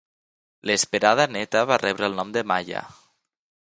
L'esperada 0.69 1.27
néta 1.35 1.63
va 1.73 1.79
rebre 1.83 2.09
el 2.11 2.17
nom 2.21 2.33
de 2.39 2.45
Maia. 2.53 2.83